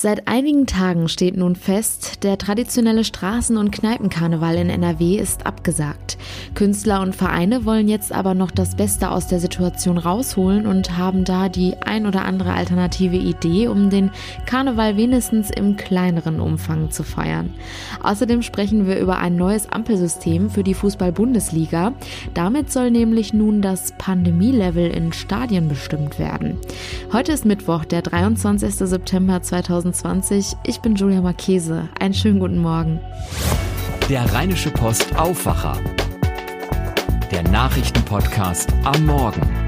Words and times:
Seit 0.00 0.28
einigen 0.28 0.66
Tagen 0.66 1.08
steht 1.08 1.36
nun 1.36 1.56
fest, 1.56 2.22
der 2.22 2.38
traditionelle 2.38 3.02
Straßen- 3.02 3.56
und 3.56 3.72
Kneipenkarneval 3.72 4.54
in 4.54 4.70
NRW 4.70 5.16
ist 5.16 5.44
abgesagt. 5.44 6.18
Künstler 6.54 7.00
und 7.00 7.16
Vereine 7.16 7.64
wollen 7.64 7.88
jetzt 7.88 8.12
aber 8.12 8.34
noch 8.34 8.52
das 8.52 8.76
Beste 8.76 9.10
aus 9.10 9.26
der 9.26 9.40
Situation 9.40 9.98
rausholen 9.98 10.68
und 10.68 10.96
haben 10.96 11.24
da 11.24 11.48
die 11.48 11.74
ein 11.78 12.06
oder 12.06 12.24
andere 12.24 12.52
alternative 12.52 13.16
Idee, 13.16 13.66
um 13.66 13.90
den 13.90 14.12
Karneval 14.46 14.96
wenigstens 14.96 15.50
im 15.50 15.74
kleineren 15.74 16.38
Umfang 16.38 16.92
zu 16.92 17.02
feiern. 17.02 17.52
Außerdem 18.00 18.42
sprechen 18.42 18.86
wir 18.86 19.00
über 19.00 19.18
ein 19.18 19.34
neues 19.34 19.68
Ampelsystem 19.68 20.48
für 20.48 20.62
die 20.62 20.74
Fußball-Bundesliga. 20.74 21.92
Damit 22.34 22.70
soll 22.70 22.92
nämlich 22.92 23.34
nun 23.34 23.62
das 23.62 23.94
Pandemielevel 23.98 24.92
in 24.92 25.12
Stadien 25.12 25.66
bestimmt 25.66 26.20
werden. 26.20 26.56
Heute 27.12 27.32
ist 27.32 27.44
Mittwoch, 27.44 27.84
der 27.84 28.02
23. 28.02 28.76
September 28.76 29.42
2020. 29.42 29.87
2020. 29.92 30.56
Ich 30.64 30.80
bin 30.80 30.94
Julia 30.94 31.20
Marchese. 31.20 31.88
Einen 31.98 32.14
schönen 32.14 32.40
guten 32.40 32.58
Morgen. 32.58 33.00
Der 34.08 34.32
Rheinische 34.32 34.70
Post 34.70 35.16
Aufwacher. 35.16 35.78
Der 37.30 37.42
Nachrichtenpodcast 37.42 38.72
am 38.84 39.06
Morgen. 39.06 39.67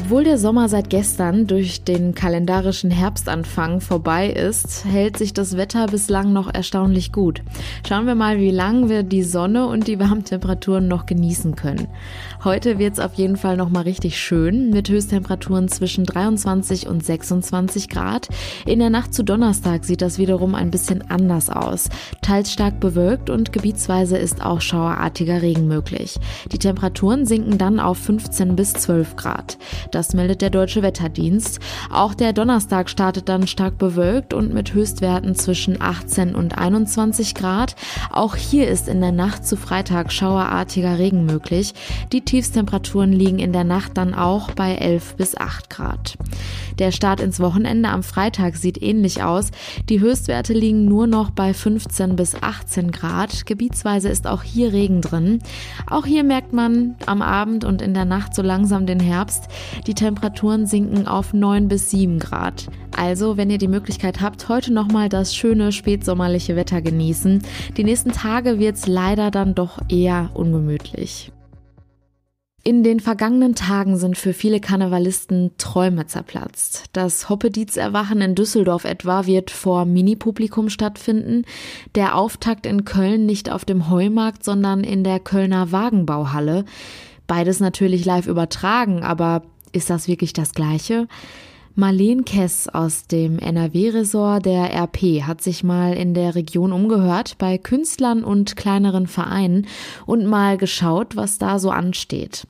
Obwohl 0.00 0.22
der 0.22 0.38
Sommer 0.38 0.68
seit 0.68 0.90
gestern 0.90 1.48
durch 1.48 1.82
den 1.82 2.14
kalendarischen 2.14 2.90
Herbstanfang 2.90 3.80
vorbei 3.80 4.30
ist, 4.30 4.84
hält 4.84 5.18
sich 5.18 5.34
das 5.34 5.56
Wetter 5.56 5.86
bislang 5.86 6.32
noch 6.32 6.54
erstaunlich 6.54 7.10
gut. 7.10 7.42
Schauen 7.86 8.06
wir 8.06 8.14
mal, 8.14 8.38
wie 8.38 8.52
lange 8.52 8.88
wir 8.88 9.02
die 9.02 9.24
Sonne 9.24 9.66
und 9.66 9.88
die 9.88 9.98
Warmtemperaturen 9.98 10.86
noch 10.86 11.04
genießen 11.04 11.56
können. 11.56 11.88
Heute 12.44 12.78
wird 12.78 12.92
es 12.92 13.00
auf 13.00 13.14
jeden 13.14 13.36
Fall 13.36 13.56
noch 13.56 13.70
mal 13.70 13.82
richtig 13.82 14.18
schön 14.18 14.70
mit 14.70 14.88
Höchsttemperaturen 14.88 15.66
zwischen 15.66 16.04
23 16.04 16.86
und 16.86 17.04
26 17.04 17.88
Grad. 17.88 18.28
In 18.66 18.78
der 18.78 18.90
Nacht 18.90 19.12
zu 19.12 19.24
Donnerstag 19.24 19.84
sieht 19.84 20.00
das 20.00 20.16
wiederum 20.16 20.54
ein 20.54 20.70
bisschen 20.70 21.10
anders 21.10 21.50
aus. 21.50 21.88
Teils 22.22 22.52
stark 22.52 22.78
bewölkt 22.78 23.30
und 23.30 23.52
gebietsweise 23.52 24.16
ist 24.16 24.44
auch 24.44 24.60
schauerartiger 24.60 25.42
Regen 25.42 25.66
möglich. 25.66 26.20
Die 26.52 26.58
Temperaturen 26.58 27.26
sinken 27.26 27.58
dann 27.58 27.80
auf 27.80 27.98
15 27.98 28.54
bis 28.54 28.74
12 28.74 29.16
Grad. 29.16 29.58
Das 29.90 30.14
meldet 30.14 30.42
der 30.42 30.50
Deutsche 30.50 30.82
Wetterdienst. 30.82 31.60
Auch 31.90 32.14
der 32.14 32.32
Donnerstag 32.32 32.90
startet 32.90 33.28
dann 33.28 33.46
stark 33.46 33.78
bewölkt 33.78 34.34
und 34.34 34.52
mit 34.52 34.74
Höchstwerten 34.74 35.34
zwischen 35.34 35.80
18 35.80 36.34
und 36.34 36.58
21 36.58 37.34
Grad. 37.34 37.76
Auch 38.10 38.36
hier 38.36 38.68
ist 38.68 38.88
in 38.88 39.00
der 39.00 39.12
Nacht 39.12 39.46
zu 39.46 39.56
Freitag 39.56 40.12
schauerartiger 40.12 40.98
Regen 40.98 41.24
möglich. 41.24 41.74
Die 42.12 42.22
Tiefstemperaturen 42.22 43.12
liegen 43.12 43.38
in 43.38 43.52
der 43.52 43.64
Nacht 43.64 43.96
dann 43.96 44.14
auch 44.14 44.50
bei 44.52 44.74
11 44.74 45.16
bis 45.16 45.36
8 45.36 45.70
Grad. 45.70 46.16
Der 46.78 46.92
Start 46.92 47.20
ins 47.20 47.40
Wochenende 47.40 47.88
am 47.88 48.02
Freitag 48.02 48.56
sieht 48.56 48.80
ähnlich 48.80 49.22
aus. 49.22 49.50
Die 49.88 50.00
Höchstwerte 50.00 50.52
liegen 50.52 50.84
nur 50.84 51.06
noch 51.06 51.30
bei 51.30 51.52
15 51.52 52.14
bis 52.14 52.40
18 52.40 52.92
Grad. 52.92 53.46
Gebietsweise 53.46 54.08
ist 54.08 54.26
auch 54.26 54.42
hier 54.42 54.72
Regen 54.72 55.00
drin. 55.00 55.40
Auch 55.88 56.06
hier 56.06 56.22
merkt 56.22 56.52
man 56.52 56.96
am 57.06 57.20
Abend 57.22 57.64
und 57.64 57.82
in 57.82 57.94
der 57.94 58.04
Nacht 58.04 58.34
so 58.34 58.42
langsam 58.42 58.86
den 58.86 59.00
Herbst. 59.00 59.48
Die 59.86 59.94
Temperaturen 59.94 60.66
sinken 60.66 61.06
auf 61.06 61.32
9 61.32 61.68
bis 61.68 61.90
7 61.90 62.18
Grad. 62.18 62.68
Also, 62.96 63.36
wenn 63.36 63.50
ihr 63.50 63.58
die 63.58 63.68
Möglichkeit 63.68 64.20
habt, 64.20 64.48
heute 64.48 64.72
nochmal 64.72 65.08
das 65.08 65.34
schöne 65.34 65.72
spätsommerliche 65.72 66.56
Wetter 66.56 66.82
genießen. 66.82 67.42
Die 67.76 67.84
nächsten 67.84 68.12
Tage 68.12 68.58
wird 68.58 68.76
es 68.76 68.86
leider 68.86 69.30
dann 69.30 69.54
doch 69.54 69.78
eher 69.88 70.30
ungemütlich. 70.34 71.32
In 72.64 72.82
den 72.82 73.00
vergangenen 73.00 73.54
Tagen 73.54 73.96
sind 73.96 74.18
für 74.18 74.34
viele 74.34 74.60
Karnevalisten 74.60 75.52
Träume 75.56 76.06
zerplatzt. 76.06 76.86
Das 76.92 77.30
Hoppedietz-Erwachen 77.30 78.20
in 78.20 78.34
Düsseldorf 78.34 78.84
etwa 78.84 79.24
wird 79.24 79.50
vor 79.50 79.86
Mini-Publikum 79.86 80.68
stattfinden. 80.68 81.44
Der 81.94 82.14
Auftakt 82.14 82.66
in 82.66 82.84
Köln 82.84 83.24
nicht 83.24 83.50
auf 83.50 83.64
dem 83.64 83.88
Heumarkt, 83.88 84.44
sondern 84.44 84.84
in 84.84 85.02
der 85.02 85.18
Kölner 85.18 85.72
Wagenbauhalle. 85.72 86.66
Beides 87.26 87.60
natürlich 87.60 88.04
live 88.04 88.26
übertragen, 88.26 89.02
aber 89.02 89.42
ist 89.72 89.90
das 89.90 90.08
wirklich 90.08 90.32
das 90.32 90.52
Gleiche? 90.52 91.08
Marleen 91.74 92.24
Kess 92.24 92.66
aus 92.68 93.06
dem 93.06 93.38
NRW-Ressort 93.38 94.44
der 94.44 94.74
RP 94.74 95.22
hat 95.22 95.40
sich 95.40 95.62
mal 95.62 95.96
in 95.96 96.12
der 96.12 96.34
Region 96.34 96.72
umgehört 96.72 97.38
bei 97.38 97.56
Künstlern 97.56 98.24
und 98.24 98.56
kleineren 98.56 99.06
Vereinen 99.06 99.68
und 100.04 100.26
mal 100.26 100.58
geschaut, 100.58 101.14
was 101.14 101.38
da 101.38 101.60
so 101.60 101.70
ansteht. 101.70 102.48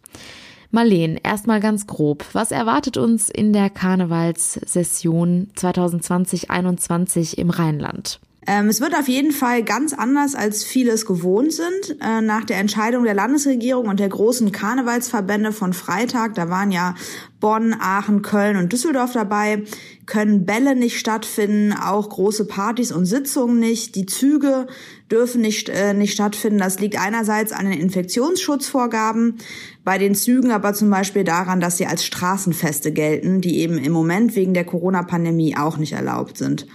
Marleen, 0.70 1.18
erstmal 1.22 1.60
ganz 1.60 1.86
grob. 1.86 2.24
Was 2.32 2.52
erwartet 2.52 2.96
uns 2.96 3.28
in 3.28 3.52
der 3.52 3.68
Karnevalssession 3.68 5.50
2020-21 5.56 7.36
im 7.36 7.50
Rheinland? 7.50 8.20
Ähm, 8.50 8.70
es 8.70 8.80
wird 8.80 8.94
auf 8.96 9.08
jeden 9.08 9.32
Fall 9.32 9.62
ganz 9.62 9.92
anders, 9.92 10.34
als 10.34 10.64
viele 10.64 10.92
es 10.92 11.04
gewohnt 11.04 11.52
sind. 11.52 11.98
Äh, 12.00 12.22
nach 12.22 12.44
der 12.44 12.56
Entscheidung 12.56 13.04
der 13.04 13.12
Landesregierung 13.12 13.88
und 13.88 14.00
der 14.00 14.08
großen 14.08 14.52
Karnevalsverbände 14.52 15.52
von 15.52 15.74
Freitag, 15.74 16.34
da 16.34 16.48
waren 16.48 16.72
ja 16.72 16.94
Bonn, 17.40 17.76
Aachen, 17.78 18.22
Köln 18.22 18.56
und 18.56 18.72
Düsseldorf 18.72 19.12
dabei, 19.12 19.64
können 20.08 20.46
Bälle 20.46 20.74
nicht 20.74 20.98
stattfinden, 20.98 21.74
auch 21.74 22.08
große 22.08 22.46
Partys 22.46 22.92
und 22.92 23.04
Sitzungen 23.04 23.60
nicht. 23.60 23.94
Die 23.94 24.06
Züge 24.06 24.66
dürfen 25.10 25.42
nicht, 25.42 25.68
äh, 25.68 25.92
nicht 25.92 26.14
stattfinden. 26.14 26.58
Das 26.58 26.80
liegt 26.80 26.98
einerseits 26.98 27.52
an 27.52 27.70
den 27.70 27.78
Infektionsschutzvorgaben, 27.78 29.36
bei 29.84 29.98
den 29.98 30.14
Zügen 30.14 30.50
aber 30.50 30.72
zum 30.72 30.88
Beispiel 30.88 31.24
daran, 31.24 31.60
dass 31.60 31.76
sie 31.76 31.86
als 31.86 32.04
Straßenfeste 32.06 32.90
gelten, 32.90 33.42
die 33.42 33.58
eben 33.58 33.76
im 33.76 33.92
Moment 33.92 34.34
wegen 34.34 34.54
der 34.54 34.64
Corona-Pandemie 34.64 35.56
auch 35.56 35.76
nicht 35.76 35.92
erlaubt 35.92 36.38
sind. 36.38 36.66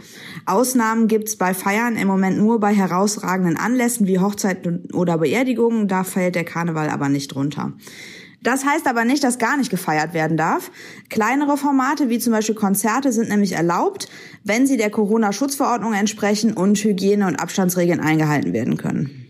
Ausnahmen 0.45 1.07
gibt's 1.07 1.35
bei 1.35 1.55
Feiern 1.55 1.95
im 1.95 2.07
Moment 2.07 2.38
nur 2.38 2.59
bei 2.59 2.73
herausragenden 2.73 3.57
Anlässen 3.57 4.05
wie 4.05 4.19
Hochzeiten 4.19 4.89
oder 4.93 5.17
Beerdigungen. 5.17 5.88
Da 5.88 6.03
fällt 6.03 6.35
der 6.35 6.43
Karneval 6.43 6.89
aber 6.89 7.09
nicht 7.09 7.33
drunter. 7.33 7.73
Das 8.43 8.65
heißt 8.65 8.87
aber 8.87 9.05
nicht, 9.05 9.23
dass 9.23 9.39
gar 9.39 9.57
nicht 9.57 9.69
gefeiert 9.69 10.13
werden 10.13 10.37
darf. 10.37 10.69
Kleinere 11.09 11.57
Formate 11.57 12.09
wie 12.09 12.19
zum 12.19 12.33
Beispiel 12.33 12.55
Konzerte 12.55 13.11
sind 13.11 13.29
nämlich 13.29 13.53
erlaubt, 13.53 14.09
wenn 14.43 14.67
sie 14.67 14.77
der 14.77 14.89
Corona-Schutzverordnung 14.89 15.93
entsprechen 15.93 16.53
und 16.53 16.77
Hygiene- 16.77 17.25
und 17.25 17.37
Abstandsregeln 17.37 18.01
eingehalten 18.01 18.53
werden 18.53 18.77
können. 18.77 19.22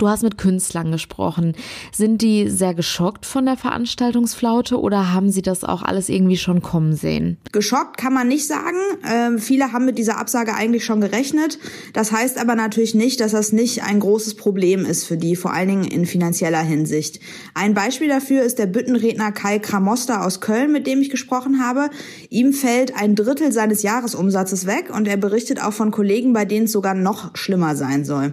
Du 0.00 0.08
hast 0.08 0.22
mit 0.22 0.38
Künstlern 0.38 0.90
gesprochen. 0.90 1.54
Sind 1.92 2.22
die 2.22 2.48
sehr 2.48 2.72
geschockt 2.72 3.26
von 3.26 3.44
der 3.44 3.58
Veranstaltungsflaute 3.58 4.80
oder 4.80 5.12
haben 5.12 5.30
sie 5.30 5.42
das 5.42 5.62
auch 5.62 5.82
alles 5.82 6.08
irgendwie 6.08 6.38
schon 6.38 6.62
kommen 6.62 6.94
sehen? 6.94 7.36
Geschockt 7.52 7.98
kann 7.98 8.14
man 8.14 8.26
nicht 8.26 8.46
sagen. 8.46 8.78
Ähm, 9.06 9.38
viele 9.38 9.74
haben 9.74 9.84
mit 9.84 9.98
dieser 9.98 10.16
Absage 10.16 10.54
eigentlich 10.54 10.86
schon 10.86 11.02
gerechnet. 11.02 11.58
Das 11.92 12.12
heißt 12.12 12.38
aber 12.38 12.54
natürlich 12.54 12.94
nicht, 12.94 13.20
dass 13.20 13.32
das 13.32 13.52
nicht 13.52 13.82
ein 13.82 14.00
großes 14.00 14.36
Problem 14.36 14.86
ist 14.86 15.04
für 15.04 15.18
die, 15.18 15.36
vor 15.36 15.52
allen 15.52 15.68
Dingen 15.68 15.84
in 15.84 16.06
finanzieller 16.06 16.62
Hinsicht. 16.62 17.20
Ein 17.52 17.74
Beispiel 17.74 18.08
dafür 18.08 18.42
ist 18.42 18.58
der 18.58 18.66
Büttenredner 18.66 19.32
Kai 19.32 19.58
Kramoster 19.58 20.24
aus 20.24 20.40
Köln, 20.40 20.72
mit 20.72 20.86
dem 20.86 21.02
ich 21.02 21.10
gesprochen 21.10 21.62
habe. 21.62 21.90
Ihm 22.30 22.54
fällt 22.54 22.96
ein 22.96 23.16
Drittel 23.16 23.52
seines 23.52 23.82
Jahresumsatzes 23.82 24.64
weg 24.64 24.90
und 24.96 25.06
er 25.06 25.18
berichtet 25.18 25.62
auch 25.62 25.74
von 25.74 25.90
Kollegen, 25.90 26.32
bei 26.32 26.46
denen 26.46 26.64
es 26.64 26.72
sogar 26.72 26.94
noch 26.94 27.36
schlimmer 27.36 27.76
sein 27.76 28.06
soll. 28.06 28.32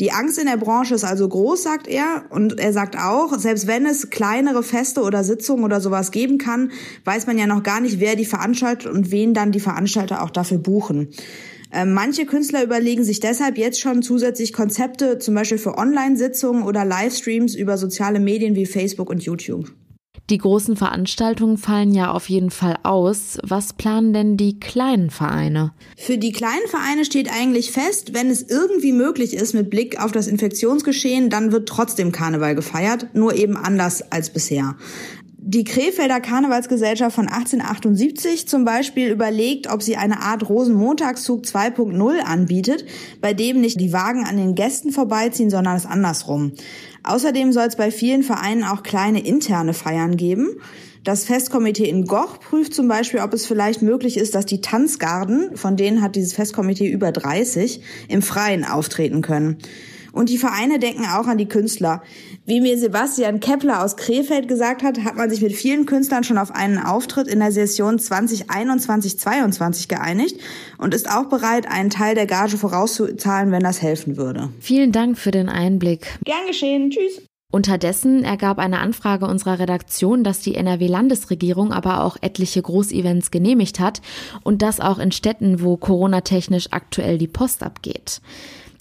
Die 0.00 0.12
Angst 0.12 0.38
in 0.38 0.46
der 0.46 0.56
Branche 0.56 0.94
ist 0.94 1.04
also 1.04 1.28
groß, 1.28 1.62
sagt 1.62 1.88
er. 1.88 2.24
Und 2.30 2.60
er 2.60 2.72
sagt 2.72 2.96
auch, 2.96 3.36
selbst 3.36 3.66
wenn 3.66 3.84
es 3.84 4.10
kleinere 4.10 4.62
Feste 4.62 5.02
oder 5.02 5.24
Sitzungen 5.24 5.64
oder 5.64 5.80
sowas 5.80 6.12
geben 6.12 6.38
kann, 6.38 6.70
weiß 7.04 7.26
man 7.26 7.36
ja 7.36 7.46
noch 7.46 7.64
gar 7.64 7.80
nicht, 7.80 7.98
wer 7.98 8.14
die 8.14 8.24
veranstaltet 8.24 8.86
und 8.86 9.10
wen 9.10 9.34
dann 9.34 9.50
die 9.50 9.60
Veranstalter 9.60 10.22
auch 10.22 10.30
dafür 10.30 10.58
buchen. 10.58 11.08
Ähm, 11.72 11.92
manche 11.92 12.24
Künstler 12.26 12.64
überlegen 12.64 13.04
sich 13.04 13.20
deshalb 13.20 13.58
jetzt 13.58 13.80
schon 13.80 14.02
zusätzlich 14.02 14.52
Konzepte, 14.52 15.18
zum 15.18 15.34
Beispiel 15.34 15.58
für 15.58 15.76
Online-Sitzungen 15.76 16.62
oder 16.62 16.84
Livestreams 16.84 17.54
über 17.54 17.76
soziale 17.76 18.20
Medien 18.20 18.54
wie 18.54 18.66
Facebook 18.66 19.10
und 19.10 19.22
YouTube. 19.22 19.70
Die 20.30 20.36
großen 20.36 20.76
Veranstaltungen 20.76 21.56
fallen 21.56 21.94
ja 21.94 22.10
auf 22.10 22.28
jeden 22.28 22.50
Fall 22.50 22.76
aus. 22.82 23.38
Was 23.42 23.72
planen 23.72 24.12
denn 24.12 24.36
die 24.36 24.60
kleinen 24.60 25.08
Vereine? 25.08 25.72
Für 25.96 26.18
die 26.18 26.32
kleinen 26.32 26.68
Vereine 26.68 27.06
steht 27.06 27.32
eigentlich 27.32 27.72
fest, 27.72 28.12
wenn 28.12 28.28
es 28.28 28.42
irgendwie 28.42 28.92
möglich 28.92 29.32
ist 29.32 29.54
mit 29.54 29.70
Blick 29.70 29.98
auf 29.98 30.12
das 30.12 30.26
Infektionsgeschehen, 30.26 31.30
dann 31.30 31.50
wird 31.50 31.66
trotzdem 31.66 32.12
Karneval 32.12 32.54
gefeiert, 32.54 33.14
nur 33.14 33.34
eben 33.36 33.56
anders 33.56 34.12
als 34.12 34.28
bisher. 34.28 34.76
Die 35.40 35.62
Krefelder 35.62 36.20
Karnevalsgesellschaft 36.20 37.14
von 37.14 37.28
1878 37.28 38.48
zum 38.48 38.64
Beispiel 38.64 39.08
überlegt, 39.08 39.72
ob 39.72 39.84
sie 39.84 39.96
eine 39.96 40.20
Art 40.20 40.48
Rosenmontagszug 40.48 41.44
2.0 41.44 42.18
anbietet, 42.18 42.84
bei 43.20 43.34
dem 43.34 43.60
nicht 43.60 43.80
die 43.80 43.92
Wagen 43.92 44.24
an 44.24 44.36
den 44.36 44.56
Gästen 44.56 44.90
vorbeiziehen, 44.90 45.48
sondern 45.48 45.76
es 45.76 45.86
andersrum. 45.86 46.54
Außerdem 47.04 47.52
soll 47.52 47.66
es 47.66 47.76
bei 47.76 47.92
vielen 47.92 48.24
Vereinen 48.24 48.64
auch 48.64 48.82
kleine 48.82 49.24
interne 49.24 49.74
Feiern 49.74 50.16
geben. 50.16 50.56
Das 51.04 51.24
Festkomitee 51.24 51.88
in 51.88 52.06
Goch 52.06 52.40
prüft 52.40 52.74
zum 52.74 52.88
Beispiel, 52.88 53.20
ob 53.20 53.32
es 53.32 53.46
vielleicht 53.46 53.80
möglich 53.80 54.16
ist, 54.16 54.34
dass 54.34 54.44
die 54.44 54.60
Tanzgarden, 54.60 55.56
von 55.56 55.76
denen 55.76 56.02
hat 56.02 56.16
dieses 56.16 56.32
Festkomitee 56.32 56.88
über 56.88 57.12
30, 57.12 57.80
im 58.08 58.22
Freien 58.22 58.64
auftreten 58.64 59.22
können. 59.22 59.58
Und 60.18 60.30
die 60.30 60.38
Vereine 60.38 60.80
denken 60.80 61.04
auch 61.04 61.28
an 61.28 61.38
die 61.38 61.46
Künstler. 61.46 62.02
Wie 62.44 62.60
mir 62.60 62.76
Sebastian 62.76 63.38
Kepler 63.38 63.84
aus 63.84 63.96
Krefeld 63.96 64.48
gesagt 64.48 64.82
hat, 64.82 65.04
hat 65.04 65.14
man 65.14 65.30
sich 65.30 65.40
mit 65.42 65.52
vielen 65.52 65.86
Künstlern 65.86 66.24
schon 66.24 66.38
auf 66.38 66.50
einen 66.50 66.78
Auftritt 66.78 67.28
in 67.28 67.38
der 67.38 67.52
Session 67.52 68.00
2021-22 68.00 69.86
geeinigt 69.86 70.40
und 70.76 70.92
ist 70.92 71.08
auch 71.08 71.26
bereit, 71.26 71.70
einen 71.70 71.90
Teil 71.90 72.16
der 72.16 72.26
Gage 72.26 72.56
vorauszuzahlen, 72.56 73.52
wenn 73.52 73.62
das 73.62 73.80
helfen 73.80 74.16
würde. 74.16 74.48
Vielen 74.58 74.90
Dank 74.90 75.16
für 75.18 75.30
den 75.30 75.48
Einblick. 75.48 76.18
Gern 76.24 76.48
geschehen. 76.48 76.90
Tschüss. 76.90 77.22
Unterdessen 77.52 78.24
ergab 78.24 78.58
eine 78.58 78.80
Anfrage 78.80 79.26
unserer 79.26 79.60
Redaktion, 79.60 80.24
dass 80.24 80.40
die 80.40 80.56
NRW-Landesregierung 80.56 81.72
aber 81.72 82.02
auch 82.02 82.16
etliche 82.22 82.60
Großevents 82.60 83.30
genehmigt 83.30 83.78
hat 83.78 84.02
und 84.42 84.62
das 84.62 84.80
auch 84.80 84.98
in 84.98 85.12
Städten, 85.12 85.62
wo 85.62 85.76
Corona-technisch 85.76 86.72
aktuell 86.72 87.18
die 87.18 87.28
Post 87.28 87.62
abgeht. 87.62 88.20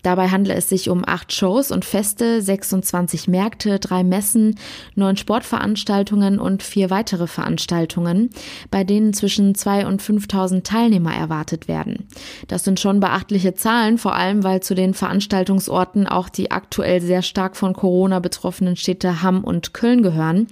Dabei 0.07 0.29
handle 0.29 0.53
es 0.53 0.69
sich 0.69 0.89
um 0.89 1.03
acht 1.05 1.33
Shows 1.33 1.69
und 1.69 1.83
Feste, 1.83 2.41
26 2.41 3.27
Märkte, 3.27 3.77
drei 3.77 4.05
Messen, 4.05 4.55
neun 4.95 5.17
Sportveranstaltungen 5.17 6.39
und 6.39 6.63
vier 6.63 6.89
weitere 6.89 7.27
Veranstaltungen, 7.27 8.29
bei 8.71 8.85
denen 8.85 9.11
zwischen 9.11 9.53
zwei 9.53 9.85
und 9.85 10.01
5.000 10.01 10.63
Teilnehmer 10.63 11.13
erwartet 11.13 11.67
werden. 11.67 12.07
Das 12.47 12.63
sind 12.63 12.79
schon 12.79 13.01
beachtliche 13.01 13.53
Zahlen, 13.53 13.97
vor 13.97 14.15
allem 14.15 14.45
weil 14.45 14.63
zu 14.63 14.75
den 14.75 14.93
Veranstaltungsorten 14.93 16.07
auch 16.07 16.29
die 16.29 16.51
aktuell 16.51 17.01
sehr 17.01 17.21
stark 17.21 17.57
von 17.57 17.73
Corona 17.73 18.19
betroffenen 18.19 18.77
Städte 18.77 19.21
Hamm 19.21 19.43
und 19.43 19.73
Köln 19.73 20.03
gehören. 20.03 20.47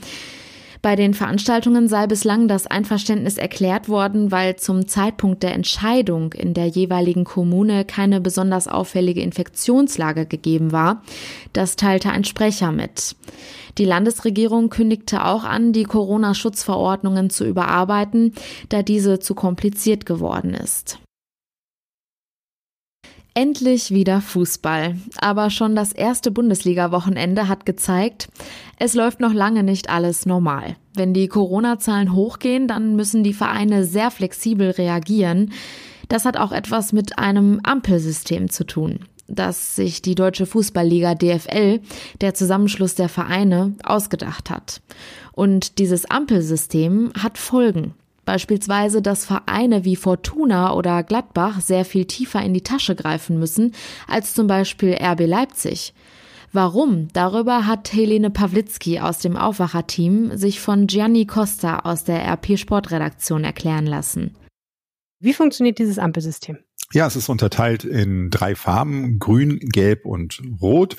Bei 0.85 0.95
den 0.95 1.15
Veranstaltungen 1.15 1.87
sei 1.87 2.05
bislang 2.05 2.47
das 2.47 2.67
Einverständnis 2.67 3.39
erklärt 3.39 3.89
worden, 3.89 4.31
weil 4.31 4.57
zum 4.57 4.87
Zeitpunkt 4.87 5.41
der 5.41 5.55
Entscheidung 5.55 6.31
in 6.33 6.53
der 6.53 6.67
jeweiligen 6.67 7.23
Kommune 7.23 7.85
keine 7.85 8.21
besonders 8.21 8.67
auffällige 8.67 9.21
Infektionslage 9.21 10.27
gegeben 10.27 10.71
war. 10.71 11.01
Das 11.53 11.75
teilte 11.75 12.11
ein 12.11 12.23
Sprecher 12.23 12.71
mit. 12.71 13.15
Die 13.79 13.85
Landesregierung 13.85 14.69
kündigte 14.69 15.25
auch 15.25 15.43
an, 15.43 15.73
die 15.73 15.85
Corona-Schutzverordnungen 15.85 17.31
zu 17.31 17.45
überarbeiten, 17.45 18.35
da 18.69 18.83
diese 18.83 19.17
zu 19.17 19.33
kompliziert 19.33 20.05
geworden 20.05 20.53
ist. 20.53 20.99
Endlich 23.37 23.91
wieder 23.91 24.21
Fußball. 24.21 24.95
Aber 25.17 25.49
schon 25.49 25.75
das 25.75 25.91
erste 25.91 26.31
Bundesliga-Wochenende 26.31 27.49
hat 27.49 27.65
gezeigt, 27.65 28.29
es 28.79 28.93
läuft 28.93 29.19
noch 29.19 29.33
lange 29.33 29.61
nicht 29.61 29.89
alles 29.89 30.25
normal. 30.25 30.77
Wenn 30.93 31.13
die 31.13 31.27
Corona-Zahlen 31.27 32.13
hochgehen, 32.13 32.69
dann 32.69 32.95
müssen 32.95 33.25
die 33.25 33.33
Vereine 33.33 33.83
sehr 33.83 34.09
flexibel 34.09 34.69
reagieren. 34.71 35.51
Das 36.07 36.23
hat 36.23 36.37
auch 36.37 36.53
etwas 36.53 36.93
mit 36.93 37.19
einem 37.19 37.59
Ampelsystem 37.63 38.49
zu 38.49 38.63
tun, 38.63 38.99
das 39.27 39.75
sich 39.75 40.01
die 40.01 40.15
Deutsche 40.15 40.45
Fußballliga 40.45 41.15
DFL, 41.15 41.81
der 42.21 42.35
Zusammenschluss 42.35 42.95
der 42.95 43.09
Vereine, 43.09 43.73
ausgedacht 43.83 44.49
hat. 44.49 44.81
Und 45.33 45.79
dieses 45.79 46.09
Ampelsystem 46.09 47.11
hat 47.21 47.37
Folgen. 47.37 47.95
Beispielsweise, 48.25 49.01
dass 49.01 49.25
Vereine 49.25 49.85
wie 49.85 49.95
Fortuna 49.95 50.73
oder 50.73 51.03
Gladbach 51.03 51.61
sehr 51.61 51.85
viel 51.85 52.05
tiefer 52.05 52.41
in 52.41 52.53
die 52.53 52.63
Tasche 52.63 52.95
greifen 52.95 53.39
müssen 53.39 53.73
als 54.07 54.33
zum 54.33 54.47
Beispiel 54.47 54.97
RB 54.99 55.21
Leipzig. 55.21 55.93
Warum? 56.51 57.09
Darüber 57.11 57.67
hat 57.67 57.91
Helene 57.93 58.29
Pawlitzki 58.29 58.99
aus 58.99 59.19
dem 59.19 59.35
Aufwacherteam 59.35 60.37
sich 60.37 60.59
von 60.59 60.87
Gianni 60.87 61.25
Costa 61.25 61.79
aus 61.79 62.05
der 62.05 62.25
RP 62.25 62.57
Sportredaktion 62.57 63.43
erklären 63.43 63.85
lassen. 63.85 64.35
Wie 65.19 65.33
funktioniert 65.33 65.79
dieses 65.79 65.99
Ampelsystem? 65.99 66.57
Ja, 66.93 67.07
es 67.07 67.15
ist 67.15 67.29
unterteilt 67.29 67.83
in 67.83 68.29
drei 68.29 68.55
Farben, 68.55 69.19
grün, 69.19 69.59
gelb 69.59 70.05
und 70.05 70.41
rot. 70.61 70.95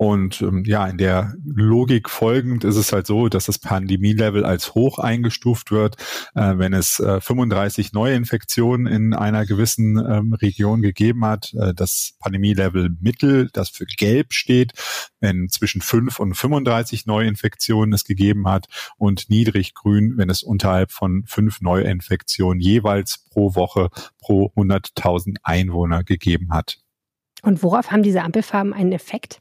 Und 0.00 0.40
ähm, 0.40 0.64
ja, 0.64 0.86
in 0.86 0.96
der 0.96 1.34
Logik 1.44 2.08
folgend 2.08 2.64
ist 2.64 2.76
es 2.76 2.90
halt 2.90 3.06
so, 3.06 3.28
dass 3.28 3.44
das 3.44 3.58
Pandemielevel 3.58 4.46
als 4.46 4.74
hoch 4.74 4.98
eingestuft 4.98 5.70
wird, 5.70 5.96
äh, 6.34 6.56
wenn 6.56 6.72
es 6.72 7.00
äh, 7.00 7.20
35 7.20 7.92
Neuinfektionen 7.92 8.86
in 8.86 9.12
einer 9.12 9.44
gewissen 9.44 9.98
ähm, 9.98 10.32
Region 10.32 10.80
gegeben 10.80 11.26
hat. 11.26 11.52
Äh, 11.52 11.74
das 11.74 12.14
Pandemielevel 12.18 12.96
Mittel, 12.98 13.50
das 13.52 13.68
für 13.68 13.84
Gelb 13.84 14.32
steht, 14.32 14.72
wenn 15.20 15.50
zwischen 15.50 15.82
5 15.82 16.18
und 16.18 16.32
35 16.32 17.04
Neuinfektionen 17.04 17.92
es 17.92 18.04
gegeben 18.04 18.48
hat 18.48 18.68
und 18.96 19.28
niedrig 19.28 19.74
grün, 19.74 20.14
wenn 20.16 20.30
es 20.30 20.42
unterhalb 20.42 20.92
von 20.92 21.24
5 21.26 21.60
Neuinfektionen 21.60 22.58
jeweils 22.58 23.26
pro 23.28 23.54
Woche 23.54 23.90
pro 24.18 24.46
100.000 24.56 25.36
Einwohner 25.42 26.04
gegeben 26.04 26.54
hat. 26.54 26.78
Und 27.42 27.62
worauf 27.62 27.90
haben 27.90 28.02
diese 28.02 28.22
Ampelfarben 28.22 28.72
einen 28.72 28.92
Effekt? 28.92 29.40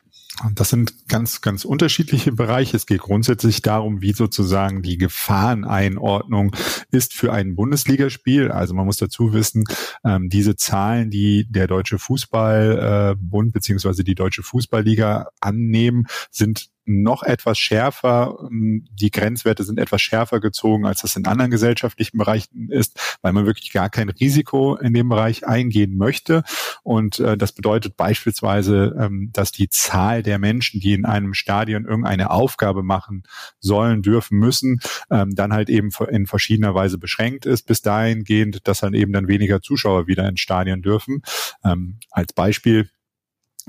Das 0.56 0.70
sind 0.70 1.10
ganz, 1.10 1.42
ganz 1.42 1.66
unterschiedliche 1.66 2.32
Bereiche. 2.32 2.78
Es 2.78 2.86
geht 2.86 3.02
grundsätzlich 3.02 3.62
darum, 3.62 4.02
wie 4.02 4.14
sozusagen 4.14 4.82
die 4.82 4.98
Gefahreneinordnung 4.98 6.56
ist 6.92 7.14
für 7.14 7.34
ein 7.34 7.56
Bundesligaspiel. 7.56 8.52
Also 8.52 8.74
man 8.74 8.86
muss 8.86 8.98
dazu 8.98 9.34
wissen, 9.34 9.66
ähm, 10.06 10.30
diese 10.30 10.56
Zahlen, 10.56 11.10
die 11.10 11.46
der 11.50 11.68
Deutsche 11.68 12.00
Fußballbund 12.00 13.50
äh, 13.50 13.52
beziehungsweise 13.52 14.04
die 14.04 14.16
Deutsche 14.16 14.44
Fußballliga 14.44 15.28
annehmen, 15.42 16.06
sind 16.32 16.70
noch 16.90 17.24
etwas 17.24 17.60
schärfer. 17.60 18.38
Ähm, 18.42 18.86
die 18.92 19.12
Grenzwerte 19.12 19.64
sind 19.64 19.80
etwas 19.80 20.02
schärfer 20.02 20.40
gezogen, 20.40 20.86
als 20.86 21.02
das 21.02 21.16
in 21.16 21.26
anderen 21.26 21.52
gesellschaftlichen 21.52 22.18
Bereichen 22.18 22.70
ist, 22.70 23.18
weil 23.22 23.34
man 23.34 23.46
wirklich 23.46 23.72
gar 23.72 23.90
kein 23.90 24.10
Risiko 24.10 24.76
in 24.76 24.94
dem 24.94 25.10
Bereich 25.10 25.46
eingehen 25.46 25.98
möchte. 25.98 26.44
Und 26.84 27.20
äh, 27.20 27.38
das 27.38 27.52
bedeutet 27.52 27.96
beispielsweise, 27.96 28.96
ähm, 29.00 29.30
dass 29.32 29.52
die 29.52 29.70
Zahl 29.70 30.24
der 30.24 30.40
Menschen, 30.40 30.80
die 30.80 30.94
in 30.94 31.06
einem 31.06 31.34
Stadion 31.34 31.86
irgendeine 31.86 32.32
Aufgabe 32.32 32.84
machen 32.84 33.24
sollen, 33.60 34.02
dürfen, 34.02 34.40
müssen, 34.40 34.80
ähm, 35.12 35.36
dann 35.36 35.54
halt 35.54 35.70
eben 35.70 35.90
in 36.10 36.26
verschiedener 36.26 36.74
Weise 36.74 36.98
beschränkt 36.98 37.46
ist, 37.46 37.68
bis 37.68 37.82
dahingehend, 37.82 38.68
dass 38.68 38.80
dann 38.80 38.94
eben 38.94 39.14
dann 39.14 39.28
weniger 39.28 39.62
Zuschauer 39.62 40.08
wieder 40.08 40.28
ins 40.28 40.40
Stadion 40.40 40.82
dürfen. 40.82 41.22
Ähm, 41.64 42.00
als 42.12 42.34
Beispiel 42.34 42.90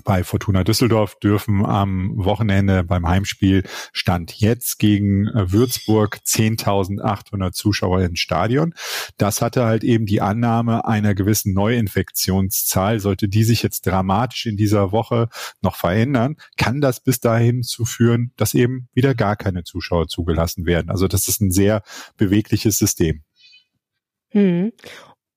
bei 0.05 0.25
Fortuna 0.25 0.65
Düsseldorf 0.65 1.19
dürfen 1.19 1.65
am 1.65 2.13
Wochenende 2.17 2.85
beim 2.85 3.07
Heimspiel 3.07 3.65
Stand 3.93 4.33
jetzt 4.41 4.79
gegen 4.79 5.27
äh, 5.29 5.53
Würzburg 5.53 6.21
10.800 6.25 7.53
Zuschauer 7.53 8.03
ins 8.03 8.21
Stadion. 8.21 8.75
Das 9.17 9.43
hatte 9.43 9.65
halt 9.65 9.85
eben 9.85 10.07
die 10.07 10.21
Annahme 10.21 10.85
einer 10.85 11.15
gewissen 11.15 11.53
Neuinfektionszahl. 11.55 13.01
Sollte 13.01 13.29
die 13.29 13.45
sich 13.45 13.63
jetzt 13.63 13.87
dramatisch 13.87 14.47
in 14.47 14.57
dieser 14.57 14.93
Woche 14.93 15.29
noch 15.61 15.77
verändern, 15.77 16.37
kann 16.57 16.81
das 16.81 17.01
bis 17.01 17.21
dahin 17.21 17.63
zu 17.63 17.85
führen, 17.85 18.33
dass 18.37 18.55
eben 18.55 18.89
wieder 18.95 19.15
gar 19.15 19.37
keine 19.37 19.65
Zuschauer 19.65 20.09
zugelassen 20.09 20.67
werden. 20.67 20.91
Also 20.91 21.09
das 21.09 21.29
ist 21.29 21.41
ein 21.41 21.51
sehr 21.51 21.83
bewegliches 22.17 22.79
System. 22.79 23.23
Hm. 24.31 24.73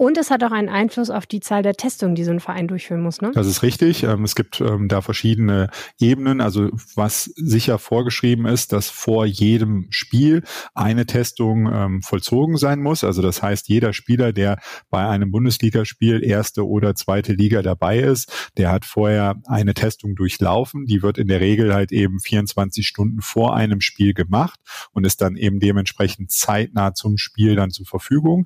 Und 0.04 0.18
es 0.18 0.32
hat 0.32 0.44
auch 0.44 0.52
einen 0.52 0.68
Einfluss 0.68 1.10
auf 1.10 1.26
die 1.26 1.40
Zahl 1.40 1.64
der 1.64 1.76
Testungen, 1.76 2.14
die 2.14 2.26
so 2.26 2.32
ein 2.32 2.42
Verein 2.42 2.68
durchführen 2.68 3.02
muss, 3.02 3.22
ne? 3.22 3.32
Das 3.34 3.48
ist 3.48 3.64
richtig. 3.64 4.04
Ähm, 4.04 4.26
es 4.26 4.36
gibt 4.36 4.60
ähm, 4.60 4.90
da 4.90 5.00
verschiedene 5.00 5.70
Ebenen. 5.98 6.42
Also 6.42 6.72
was 6.96 7.32
sicher 7.38 7.80
vorgeschrieben 7.80 8.46
ist, 8.46 8.74
dass 8.74 8.90
vor 8.90 9.26
jedem 9.26 9.88
Spiel 9.92 10.44
eine 10.74 11.06
Testung 11.06 11.72
ähm, 11.72 12.02
vollzogen 12.02 12.58
sein 12.58 12.82
muss. 12.82 13.06
Also 13.06 13.22
das 13.22 13.42
heißt, 13.42 13.70
jeder 13.70 13.94
Spieler, 13.94 14.34
der 14.34 14.60
bei 14.90 15.08
einem 15.08 15.32
Bundesligaspiel 15.32 16.22
erste 16.22 16.68
oder 16.68 16.96
zweite 16.96 17.32
Liga 17.32 17.62
dabei 17.62 18.00
ist, 18.00 18.52
der 18.58 18.74
hat 18.74 18.84
vorher 18.84 19.36
eine 19.46 19.74
Testung 19.74 20.16
durchlaufen. 20.16 20.86
Die 20.86 21.02
wird 21.02 21.18
in 21.18 21.30
der 21.30 21.40
Regel 21.40 21.74
halt 21.74 21.94
eben 21.94 22.20
24 22.20 22.86
Stunden 22.86 23.22
vor 23.22 23.56
einem 23.56 23.80
Spiel 23.80 24.14
gemacht 24.14 24.60
und 24.92 25.06
ist 25.06 25.22
dann 25.22 25.38
eben 25.38 25.62
dementsprechend 25.62 26.30
zeitnah 26.30 26.94
zum 26.94 27.18
Spiel 27.18 27.56
dann 27.56 27.70
zur 27.70 27.86
Verfügung. 27.86 28.46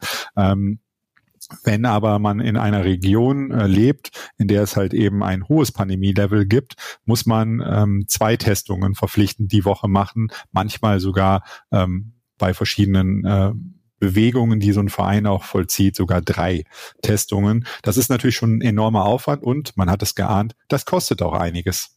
Wenn 1.63 1.85
aber 1.85 2.19
man 2.19 2.39
in 2.39 2.57
einer 2.57 2.83
Region 2.83 3.51
äh, 3.51 3.67
lebt, 3.67 4.31
in 4.37 4.47
der 4.47 4.63
es 4.63 4.75
halt 4.75 4.93
eben 4.93 5.23
ein 5.23 5.47
hohes 5.47 5.71
Pandemielevel 5.71 6.45
gibt, 6.45 6.75
muss 7.05 7.25
man 7.25 7.63
ähm, 7.65 8.05
zwei 8.07 8.35
Testungen 8.35 8.95
verpflichtend 8.95 9.51
die 9.51 9.65
Woche 9.65 9.87
machen, 9.87 10.27
manchmal 10.51 10.99
sogar 10.99 11.43
ähm, 11.71 12.13
bei 12.37 12.53
verschiedenen 12.53 13.25
äh, 13.25 13.51
Bewegungen, 13.99 14.59
die 14.59 14.73
so 14.73 14.79
ein 14.79 14.89
Verein 14.89 15.25
auch 15.25 15.43
vollzieht, 15.43 15.95
sogar 15.95 16.21
drei 16.21 16.65
Testungen. 17.01 17.65
Das 17.81 17.97
ist 17.97 18.09
natürlich 18.09 18.35
schon 18.35 18.57
ein 18.57 18.61
enormer 18.61 19.05
Aufwand 19.05 19.43
und 19.43 19.75
man 19.75 19.89
hat 19.89 20.03
es 20.03 20.15
geahnt, 20.15 20.55
das 20.67 20.85
kostet 20.85 21.21
auch 21.21 21.33
einiges. 21.33 21.96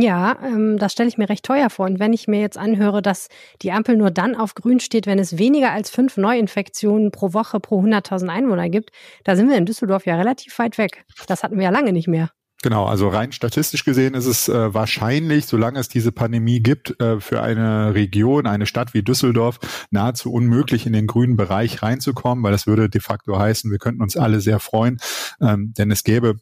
Ja, 0.00 0.36
ähm, 0.44 0.78
das 0.78 0.92
stelle 0.92 1.08
ich 1.08 1.18
mir 1.18 1.28
recht 1.28 1.44
teuer 1.44 1.70
vor. 1.70 1.86
Und 1.86 1.98
wenn 1.98 2.12
ich 2.12 2.28
mir 2.28 2.40
jetzt 2.40 2.56
anhöre, 2.56 3.02
dass 3.02 3.28
die 3.62 3.72
Ampel 3.72 3.96
nur 3.96 4.10
dann 4.10 4.36
auf 4.36 4.54
grün 4.54 4.80
steht, 4.80 5.06
wenn 5.06 5.18
es 5.18 5.38
weniger 5.38 5.72
als 5.72 5.90
fünf 5.90 6.16
Neuinfektionen 6.16 7.10
pro 7.10 7.32
Woche 7.32 7.58
pro 7.58 7.82
100.000 7.82 8.28
Einwohner 8.28 8.68
gibt, 8.68 8.90
da 9.24 9.34
sind 9.34 9.48
wir 9.48 9.56
in 9.56 9.66
Düsseldorf 9.66 10.06
ja 10.06 10.16
relativ 10.16 10.58
weit 10.58 10.78
weg. 10.78 11.04
Das 11.26 11.42
hatten 11.42 11.56
wir 11.56 11.64
ja 11.64 11.70
lange 11.70 11.92
nicht 11.92 12.06
mehr. 12.08 12.30
Genau, 12.62 12.86
also 12.86 13.08
rein 13.08 13.30
statistisch 13.30 13.84
gesehen 13.84 14.14
ist 14.14 14.26
es 14.26 14.48
äh, 14.48 14.74
wahrscheinlich, 14.74 15.46
solange 15.46 15.78
es 15.78 15.88
diese 15.88 16.10
Pandemie 16.10 16.60
gibt, 16.60 17.00
äh, 17.00 17.20
für 17.20 17.40
eine 17.40 17.94
Region, 17.94 18.48
eine 18.48 18.66
Stadt 18.66 18.94
wie 18.94 19.04
Düsseldorf 19.04 19.60
nahezu 19.92 20.32
unmöglich 20.32 20.84
in 20.84 20.92
den 20.92 21.06
grünen 21.06 21.36
Bereich 21.36 21.84
reinzukommen, 21.84 22.42
weil 22.42 22.50
das 22.50 22.66
würde 22.66 22.90
de 22.90 23.00
facto 23.00 23.38
heißen, 23.38 23.70
wir 23.70 23.78
könnten 23.78 24.02
uns 24.02 24.16
alle 24.16 24.40
sehr 24.40 24.58
freuen, 24.58 24.98
ähm, 25.40 25.72
denn 25.78 25.92
es 25.92 26.02
gäbe 26.02 26.38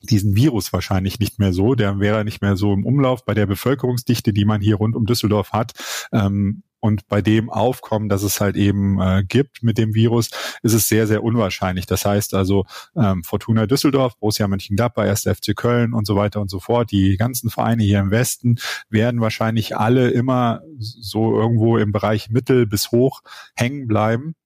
diesen 0.00 0.36
Virus 0.36 0.72
wahrscheinlich 0.72 1.18
nicht 1.18 1.38
mehr 1.38 1.52
so, 1.52 1.74
der 1.74 1.98
wäre 2.00 2.24
nicht 2.24 2.42
mehr 2.42 2.56
so 2.56 2.72
im 2.72 2.84
Umlauf 2.84 3.24
bei 3.24 3.34
der 3.34 3.46
Bevölkerungsdichte, 3.46 4.32
die 4.32 4.44
man 4.44 4.60
hier 4.60 4.76
rund 4.76 4.96
um 4.96 5.06
Düsseldorf 5.06 5.52
hat. 5.52 5.72
Ähm, 6.12 6.62
und 6.80 7.08
bei 7.08 7.20
dem 7.20 7.50
Aufkommen, 7.50 8.08
das 8.08 8.22
es 8.22 8.40
halt 8.40 8.56
eben 8.56 9.00
äh, 9.00 9.24
gibt 9.26 9.62
mit 9.62 9.78
dem 9.78 9.94
Virus, 9.94 10.30
ist 10.62 10.74
es 10.74 10.88
sehr, 10.88 11.06
sehr 11.06 11.24
unwahrscheinlich. 11.24 11.86
Das 11.86 12.04
heißt 12.04 12.34
also 12.34 12.66
ähm, 12.96 13.24
Fortuna 13.24 13.66
Düsseldorf, 13.66 14.16
Borussia 14.18 14.46
Mönchengladbach, 14.46 15.04
1. 15.04 15.22
FC 15.22 15.56
Köln 15.56 15.92
und 15.92 16.06
so 16.06 16.14
weiter 16.14 16.40
und 16.40 16.50
so 16.50 16.60
fort, 16.60 16.92
die 16.92 17.16
ganzen 17.16 17.50
Vereine 17.50 17.82
hier 17.82 17.98
im 17.98 18.10
Westen 18.10 18.58
werden 18.88 19.20
wahrscheinlich 19.20 19.76
alle 19.76 20.10
immer 20.10 20.60
so 20.78 21.36
irgendwo 21.36 21.78
im 21.78 21.90
Bereich 21.90 22.30
mittel 22.30 22.66
bis 22.66 22.92
hoch 22.92 23.22
hängen 23.56 23.88
bleiben 23.88 24.36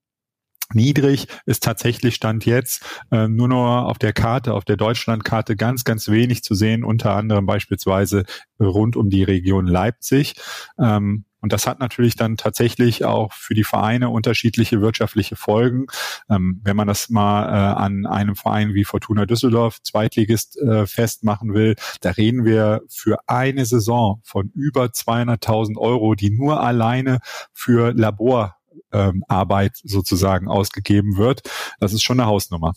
niedrig 0.74 1.26
ist 1.46 1.62
tatsächlich 1.62 2.14
Stand 2.14 2.46
jetzt 2.46 2.84
äh, 3.10 3.28
nur 3.28 3.48
noch 3.48 3.84
auf 3.84 3.98
der 3.98 4.12
Karte, 4.12 4.54
auf 4.54 4.64
der 4.64 4.76
Deutschlandkarte 4.76 5.56
ganz, 5.56 5.84
ganz 5.84 6.08
wenig 6.08 6.42
zu 6.42 6.54
sehen, 6.54 6.84
unter 6.84 7.14
anderem 7.14 7.46
beispielsweise 7.46 8.24
rund 8.60 8.96
um 8.96 9.10
die 9.10 9.24
Region 9.24 9.66
Leipzig. 9.66 10.34
Ähm, 10.78 11.24
und 11.42 11.52
das 11.52 11.66
hat 11.66 11.80
natürlich 11.80 12.14
dann 12.14 12.36
tatsächlich 12.36 13.04
auch 13.04 13.32
für 13.32 13.54
die 13.54 13.64
Vereine 13.64 14.10
unterschiedliche 14.10 14.80
wirtschaftliche 14.80 15.34
Folgen. 15.34 15.86
Ähm, 16.30 16.60
wenn 16.62 16.76
man 16.76 16.86
das 16.86 17.10
mal 17.10 17.48
äh, 17.48 17.82
an 17.82 18.06
einem 18.06 18.36
Verein 18.36 18.74
wie 18.74 18.84
Fortuna 18.84 19.26
Düsseldorf, 19.26 19.82
Zweitligist, 19.82 20.56
äh, 20.60 20.86
festmachen 20.86 21.52
will, 21.52 21.74
da 22.00 22.12
reden 22.12 22.44
wir 22.44 22.82
für 22.88 23.18
eine 23.26 23.66
Saison 23.66 24.20
von 24.22 24.52
über 24.54 24.86
200.000 24.86 25.78
Euro, 25.78 26.14
die 26.14 26.30
nur 26.30 26.60
alleine 26.62 27.18
für 27.52 27.92
Labor 27.92 28.56
ähm, 28.92 29.24
Arbeit 29.28 29.72
sozusagen 29.82 30.48
ausgegeben 30.48 31.16
wird. 31.16 31.42
Das 31.80 31.92
ist 31.92 32.02
schon 32.02 32.20
eine 32.20 32.28
Hausnummer. 32.28 32.74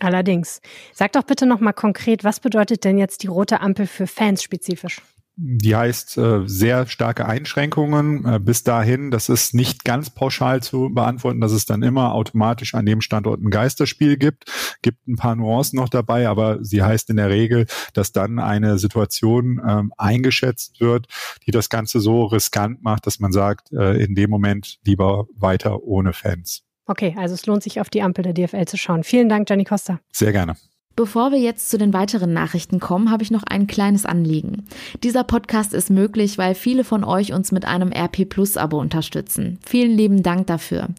Allerdings. 0.00 0.60
Sag 0.92 1.12
doch 1.12 1.22
bitte 1.22 1.46
nochmal 1.46 1.72
konkret, 1.72 2.24
was 2.24 2.40
bedeutet 2.40 2.84
denn 2.84 2.98
jetzt 2.98 3.22
die 3.22 3.28
rote 3.28 3.60
Ampel 3.60 3.86
für 3.86 4.06
Fans 4.06 4.42
spezifisch? 4.42 5.00
Die 5.36 5.74
heißt 5.74 6.16
äh, 6.16 6.42
sehr 6.46 6.86
starke 6.86 7.26
Einschränkungen 7.26 8.24
äh, 8.24 8.38
bis 8.38 8.62
dahin. 8.62 9.10
Das 9.10 9.28
ist 9.28 9.52
nicht 9.52 9.84
ganz 9.84 10.10
pauschal 10.10 10.62
zu 10.62 10.90
beantworten, 10.94 11.40
dass 11.40 11.50
es 11.50 11.66
dann 11.66 11.82
immer 11.82 12.12
automatisch 12.12 12.74
an 12.74 12.86
dem 12.86 13.00
Standort 13.00 13.40
ein 13.40 13.50
Geisterspiel 13.50 14.16
gibt. 14.16 14.44
Gibt 14.82 15.08
ein 15.08 15.16
paar 15.16 15.34
Nuancen 15.34 15.78
noch 15.78 15.88
dabei, 15.88 16.28
aber 16.28 16.64
sie 16.64 16.82
heißt 16.82 17.10
in 17.10 17.16
der 17.16 17.30
Regel, 17.30 17.66
dass 17.94 18.12
dann 18.12 18.38
eine 18.38 18.78
Situation 18.78 19.60
ähm, 19.66 19.92
eingeschätzt 19.98 20.80
wird, 20.80 21.08
die 21.46 21.50
das 21.50 21.68
Ganze 21.68 21.98
so 21.98 22.26
riskant 22.26 22.84
macht, 22.84 23.06
dass 23.06 23.18
man 23.18 23.32
sagt, 23.32 23.72
äh, 23.72 24.02
in 24.04 24.14
dem 24.14 24.30
Moment 24.30 24.78
lieber 24.84 25.26
weiter 25.34 25.82
ohne 25.82 26.12
Fans. 26.12 26.62
Okay, 26.86 27.16
also 27.18 27.34
es 27.34 27.44
lohnt 27.46 27.62
sich 27.62 27.80
auf 27.80 27.90
die 27.90 28.02
Ampel 28.02 28.22
der 28.22 28.34
DFL 28.34 28.66
zu 28.66 28.76
schauen. 28.76 29.02
Vielen 29.02 29.28
Dank, 29.28 29.48
Gianni 29.48 29.64
Costa. 29.64 29.98
Sehr 30.12 30.32
gerne. 30.32 30.54
Bevor 30.96 31.32
wir 31.32 31.40
jetzt 31.40 31.70
zu 31.70 31.76
den 31.76 31.92
weiteren 31.92 32.32
Nachrichten 32.32 32.78
kommen, 32.78 33.10
habe 33.10 33.24
ich 33.24 33.32
noch 33.32 33.42
ein 33.42 33.66
kleines 33.66 34.06
Anliegen. 34.06 34.64
Dieser 35.02 35.24
Podcast 35.24 35.74
ist 35.74 35.90
möglich, 35.90 36.38
weil 36.38 36.54
viele 36.54 36.84
von 36.84 37.02
euch 37.02 37.32
uns 37.32 37.50
mit 37.50 37.64
einem 37.64 37.90
RP 37.90 38.28
Plus 38.28 38.56
Abo 38.56 38.78
unterstützen. 38.78 39.58
Vielen 39.66 39.96
lieben 39.96 40.22
Dank 40.22 40.46
dafür. 40.46 40.90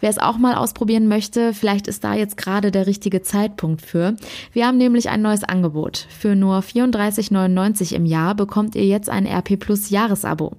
Wer 0.00 0.10
es 0.10 0.18
auch 0.18 0.38
mal 0.38 0.56
ausprobieren 0.56 1.06
möchte, 1.06 1.54
vielleicht 1.54 1.86
ist 1.86 2.02
da 2.02 2.14
jetzt 2.14 2.36
gerade 2.36 2.72
der 2.72 2.88
richtige 2.88 3.22
Zeitpunkt 3.22 3.82
für. 3.82 4.16
Wir 4.52 4.66
haben 4.66 4.76
nämlich 4.76 5.08
ein 5.08 5.22
neues 5.22 5.44
Angebot. 5.44 6.08
Für 6.10 6.34
nur 6.34 6.58
34,99 6.58 7.94
im 7.94 8.06
Jahr 8.06 8.34
bekommt 8.34 8.74
ihr 8.74 8.86
jetzt 8.86 9.08
ein 9.08 9.24
RP 9.24 9.56
Plus 9.56 9.88
Jahresabo. 9.88 10.54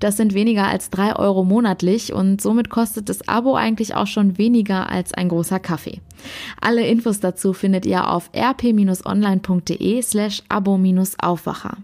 Das 0.00 0.16
sind 0.16 0.34
weniger 0.34 0.66
als 0.66 0.90
drei 0.90 1.14
Euro 1.14 1.44
monatlich 1.44 2.12
und 2.12 2.40
somit 2.40 2.68
kostet 2.68 3.10
das 3.10 3.28
Abo 3.28 3.54
eigentlich 3.54 3.94
auch 3.94 4.08
schon 4.08 4.38
weniger 4.38 4.90
als 4.90 5.14
ein 5.14 5.28
großer 5.28 5.60
Kaffee. 5.60 6.00
Alle 6.60 6.86
Infos 6.86 7.20
dazu 7.20 7.52
findet 7.52 7.86
ihr 7.86 8.08
auf 8.08 8.30
rp-online.de 8.34 10.02
slash 10.02 10.42
abo-aufwacher. 10.48 11.78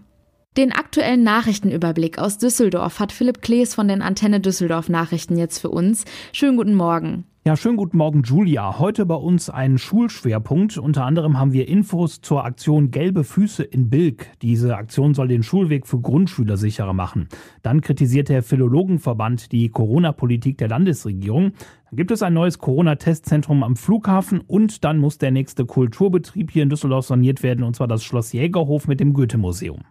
Den 0.57 0.71
aktuellen 0.71 1.23
Nachrichtenüberblick 1.23 2.17
aus 2.17 2.39
Düsseldorf 2.39 2.99
hat 2.99 3.11
Philipp 3.11 3.43
Klees 3.43 3.75
von 3.75 3.87
den 3.87 4.01
Antenne 4.01 4.39
Düsseldorf 4.39 4.89
Nachrichten 4.89 5.37
jetzt 5.37 5.59
für 5.59 5.69
uns. 5.69 6.03
Schönen 6.33 6.57
guten 6.57 6.73
Morgen. 6.73 7.25
Ja, 7.47 7.55
schönen 7.55 7.77
guten 7.77 7.95
Morgen, 7.95 8.23
Julia. 8.23 8.77
Heute 8.77 9.05
bei 9.05 9.15
uns 9.15 9.49
ein 9.49 9.77
Schulschwerpunkt. 9.77 10.77
Unter 10.77 11.05
anderem 11.05 11.39
haben 11.39 11.53
wir 11.53 11.69
Infos 11.69 12.19
zur 12.19 12.43
Aktion 12.43 12.91
Gelbe 12.91 13.23
Füße 13.23 13.63
in 13.63 13.89
Bilk. 13.89 14.27
Diese 14.41 14.75
Aktion 14.75 15.13
soll 15.13 15.29
den 15.29 15.43
Schulweg 15.43 15.87
für 15.87 16.01
Grundschüler 16.01 16.57
sicherer 16.57 16.91
machen. 16.91 17.29
Dann 17.61 17.79
kritisiert 17.79 18.27
der 18.27 18.43
Philologenverband 18.43 19.53
die 19.53 19.69
Corona-Politik 19.69 20.57
der 20.57 20.67
Landesregierung. 20.67 21.53
Dann 21.89 21.95
gibt 21.95 22.11
es 22.11 22.21
ein 22.21 22.33
neues 22.33 22.59
Corona-Testzentrum 22.59 23.63
am 23.63 23.77
Flughafen 23.77 24.41
und 24.41 24.83
dann 24.83 24.97
muss 24.97 25.17
der 25.17 25.31
nächste 25.31 25.65
Kulturbetrieb 25.65 26.51
hier 26.51 26.63
in 26.63 26.69
Düsseldorf 26.69 27.05
saniert 27.05 27.43
werden, 27.43 27.63
und 27.63 27.77
zwar 27.77 27.87
das 27.87 28.03
Schloss 28.03 28.33
Jägerhof 28.33 28.89
mit 28.89 28.99
dem 28.99 29.13
Goethe-Museum. 29.13 29.83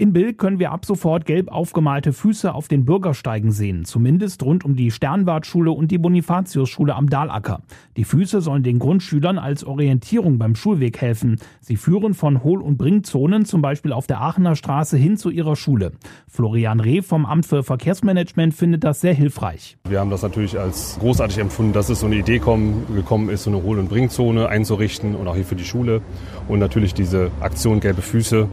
In 0.00 0.14
Bild 0.14 0.38
können 0.38 0.58
wir 0.58 0.72
ab 0.72 0.86
sofort 0.86 1.26
gelb 1.26 1.52
aufgemalte 1.52 2.14
Füße 2.14 2.54
auf 2.54 2.68
den 2.68 2.86
Bürgersteigen 2.86 3.52
sehen, 3.52 3.84
zumindest 3.84 4.42
rund 4.42 4.64
um 4.64 4.74
die 4.74 4.90
Sternwartschule 4.90 5.72
und 5.72 5.90
die 5.90 5.98
Bonifatiusschule 5.98 6.94
am 6.94 7.10
Dahlacker. 7.10 7.60
Die 7.98 8.04
Füße 8.04 8.40
sollen 8.40 8.62
den 8.62 8.78
Grundschülern 8.78 9.38
als 9.38 9.62
Orientierung 9.62 10.38
beim 10.38 10.54
Schulweg 10.54 11.02
helfen. 11.02 11.36
Sie 11.60 11.76
führen 11.76 12.14
von 12.14 12.42
Hohl- 12.42 12.62
und 12.62 12.78
Bringzonen, 12.78 13.44
zum 13.44 13.60
Beispiel 13.60 13.92
auf 13.92 14.06
der 14.06 14.22
Aachener 14.22 14.56
Straße, 14.56 14.96
hin 14.96 15.18
zu 15.18 15.28
ihrer 15.28 15.54
Schule. 15.54 15.92
Florian 16.26 16.80
Reh 16.80 17.02
vom 17.02 17.26
Amt 17.26 17.44
für 17.44 17.62
Verkehrsmanagement 17.62 18.54
findet 18.54 18.84
das 18.84 19.02
sehr 19.02 19.12
hilfreich. 19.12 19.76
Wir 19.86 20.00
haben 20.00 20.08
das 20.08 20.22
natürlich 20.22 20.58
als 20.58 20.96
großartig 20.98 21.36
empfunden, 21.36 21.74
dass 21.74 21.90
es 21.90 22.00
so 22.00 22.06
eine 22.06 22.16
Idee 22.16 22.38
kommen, 22.38 22.86
gekommen 22.94 23.28
ist, 23.28 23.42
so 23.42 23.50
eine 23.50 23.62
Hohl- 23.62 23.78
und 23.78 23.90
Bringzone 23.90 24.48
einzurichten 24.48 25.14
und 25.14 25.28
auch 25.28 25.34
hier 25.34 25.44
für 25.44 25.56
die 25.56 25.64
Schule. 25.64 26.00
Und 26.48 26.58
natürlich 26.58 26.94
diese 26.94 27.30
Aktion 27.42 27.80
Gelbe 27.80 28.00
Füße 28.00 28.48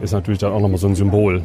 ist 0.00 0.12
natürlich 0.12 0.38
dann 0.38 0.52
auch 0.52 0.60
nochmal 0.60 0.78
so 0.78 0.86
ein 0.86 0.94
Symbol, 0.94 1.42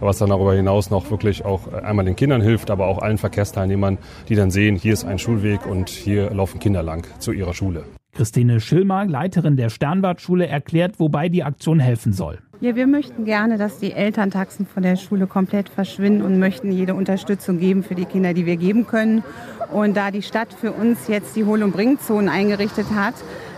was 0.00 0.18
dann 0.18 0.30
darüber 0.30 0.54
hinaus 0.54 0.90
noch 0.90 1.10
wirklich 1.10 1.44
auch 1.44 1.72
einmal 1.72 2.04
den 2.04 2.16
Kindern 2.16 2.40
hilft, 2.40 2.70
aber 2.70 2.86
auch 2.86 2.98
allen 2.98 3.18
Verkehrsteilnehmern, 3.18 3.98
die 4.28 4.34
dann 4.34 4.50
sehen, 4.50 4.76
hier 4.76 4.92
ist 4.92 5.04
ein 5.04 5.18
Schulweg 5.18 5.66
und 5.66 5.88
hier 5.88 6.30
laufen 6.30 6.60
Kinder 6.60 6.82
lang 6.82 7.06
zu 7.18 7.32
ihrer 7.32 7.54
Schule. 7.54 7.84
Christine 8.12 8.60
Schilmer, 8.60 9.06
Leiterin 9.06 9.56
der 9.56 9.70
Sternwartschule, 9.70 10.46
erklärt, 10.46 10.98
wobei 10.98 11.28
die 11.28 11.44
Aktion 11.44 11.78
helfen 11.78 12.12
soll. 12.12 12.38
Ja, 12.60 12.74
wir 12.74 12.86
möchten 12.86 13.24
gerne, 13.24 13.56
dass 13.56 13.78
die 13.78 13.92
Elterntaxen 13.92 14.66
von 14.66 14.82
der 14.82 14.96
Schule 14.96 15.26
komplett 15.26 15.70
verschwinden 15.70 16.20
und 16.20 16.38
möchten 16.38 16.70
jede 16.70 16.94
Unterstützung 16.94 17.58
geben 17.58 17.82
für 17.82 17.94
die 17.94 18.04
Kinder, 18.04 18.34
die 18.34 18.44
wir 18.44 18.56
geben 18.56 18.86
können. 18.86 19.22
Und 19.72 19.96
da 19.96 20.10
die 20.10 20.20
Stadt 20.20 20.52
für 20.52 20.72
uns 20.72 21.08
jetzt 21.08 21.36
die 21.36 21.44
Hol- 21.44 21.62
und 21.62 21.72
Bringzonen 21.72 22.28
eingerichtet 22.28 22.86
hat, 22.94 23.14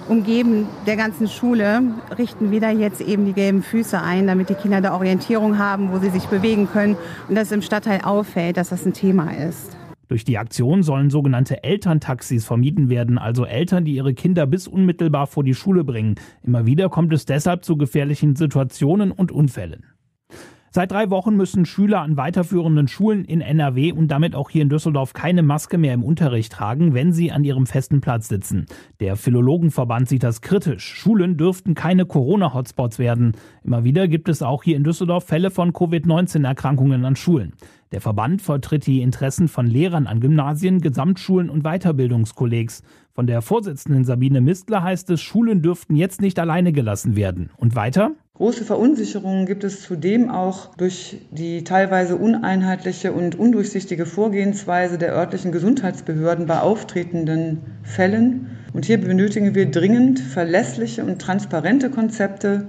umgeben 0.09 0.67
der 0.87 0.97
ganzen 0.97 1.29
Schule 1.29 1.83
richten 2.17 2.51
wir 2.51 2.61
da 2.61 2.71
jetzt 2.71 3.01
eben 3.01 3.25
die 3.25 3.33
gelben 3.33 3.63
Füße 3.63 4.01
ein, 4.01 4.27
damit 4.27 4.49
die 4.49 4.55
Kinder 4.55 4.81
da 4.81 4.95
Orientierung 4.95 5.59
haben, 5.59 5.93
wo 5.93 5.99
sie 5.99 6.11
sich 6.11 6.27
bewegen 6.27 6.69
können 6.69 6.97
und 7.29 7.35
dass 7.35 7.53
im 7.53 7.63
Stadtteil 7.63 8.01
auffällt, 8.03 8.57
dass 8.57 8.71
das 8.71 8.85
ein 8.87 8.93
Thema 8.93 9.31
ist. 9.31 9.77
Durch 10.09 10.25
die 10.25 10.37
Aktion 10.37 10.83
sollen 10.83 11.09
sogenannte 11.09 11.65
Elterntaxis 11.65 12.45
vermieden 12.45 12.91
werden, 12.91 13.17
also 13.17 13.47
Eltern, 13.47 13.85
die 13.87 13.95
ihre 13.95 14.13
Kinder 14.13 14.47
bis 14.47 14.69
unmittelbar 14.69 15.27
vor 15.27 15.43
die 15.43 15.55
Schule 15.55 15.85
bringen. 15.85 16.17
Immer 16.43 16.67
wieder 16.67 16.91
kommt 16.91 17.15
es 17.15 17.25
deshalb 17.25 17.65
zu 17.65 17.79
gefährlichen 17.79 18.37
Situationen 18.37 19.11
und 19.11 19.33
Unfällen. 19.33 19.85
Seit 20.75 20.91
drei 20.91 21.11
Wochen 21.11 21.37
müssen 21.37 21.67
Schüler 21.67 22.01
an 22.01 22.17
weiterführenden 22.17 22.89
Schulen 22.89 23.27
in 23.27 23.43
NRW 23.43 23.93
und 23.93 24.09
damit 24.09 24.35
auch 24.35 24.49
hier 24.49 24.63
in 24.63 24.71
Düsseldorf 24.71 25.13
keine 25.13 25.43
Maske 25.43 25.77
mehr 25.77 25.93
im 25.93 26.03
Unterricht 26.03 26.51
tragen, 26.51 26.95
wenn 26.95 27.13
sie 27.13 27.31
an 27.31 27.45
ihrem 27.45 27.67
festen 27.67 28.01
Platz 28.01 28.29
sitzen. 28.29 28.65
Der 28.99 29.17
Philologenverband 29.17 30.09
sieht 30.09 30.23
das 30.23 30.41
kritisch. 30.41 30.83
Schulen 30.83 31.37
dürften 31.37 31.75
keine 31.75 32.07
Corona-Hotspots 32.07 32.99
werden. 32.99 33.33
Immer 33.63 33.85
wieder 33.85 34.09
gibt 34.09 34.31
es 34.31 34.41
auch 34.41 34.63
hier 34.63 34.79
in 34.79 34.83
Düsseldorf 34.83 35.25
Fälle 35.25 35.51
von 35.51 35.75
Covid-19-Erkrankungen 35.75 37.05
an 37.05 37.17
Schulen. 37.17 37.53
Der 37.93 38.01
Verband 38.01 38.41
vertritt 38.41 38.87
die 38.87 39.03
Interessen 39.03 39.49
von 39.49 39.67
Lehrern 39.67 40.07
an 40.07 40.21
Gymnasien, 40.21 40.81
Gesamtschulen 40.81 41.51
und 41.51 41.65
Weiterbildungskollegs. 41.65 42.83
Von 43.11 43.27
der 43.27 43.43
Vorsitzenden 43.43 44.05
Sabine 44.05 44.41
Mistler 44.41 44.83
heißt 44.83 45.11
es, 45.11 45.21
Schulen 45.21 45.61
dürften 45.61 45.97
jetzt 45.97 46.23
nicht 46.23 46.39
alleine 46.39 46.73
gelassen 46.73 47.15
werden. 47.15 47.51
Und 47.59 47.77
weiter? 47.77 48.13
Große 48.43 48.65
Verunsicherungen 48.65 49.47
gibt 49.47 49.63
es 49.63 49.83
zudem 49.83 50.29
auch 50.29 50.75
durch 50.75 51.19
die 51.31 51.63
teilweise 51.63 52.17
uneinheitliche 52.17 53.13
und 53.13 53.37
undurchsichtige 53.37 54.05
Vorgehensweise 54.05 54.99
der 54.99 55.15
örtlichen 55.15 55.53
Gesundheitsbehörden 55.53 56.47
bei 56.47 56.59
auftretenden 56.59 57.59
Fällen. 57.85 58.49
Und 58.73 58.85
hier 58.85 59.01
benötigen 59.01 59.55
wir 59.55 59.71
dringend 59.71 60.19
verlässliche 60.19 61.05
und 61.05 61.23
transparente 61.23 61.89
Konzepte, 61.89 62.67